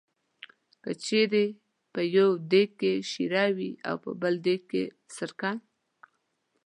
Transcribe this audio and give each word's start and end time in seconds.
که 0.83 0.91
چېرې 1.03 1.45
په 1.93 2.01
یو 2.17 2.29
دېګ 2.51 2.69
کې 2.81 2.91
شېره 3.11 3.45
وي 3.57 3.71
او 3.89 3.95
بل 4.21 4.35
دېګ 4.45 4.61
کې 4.71 4.83
سرکه. 5.15 5.51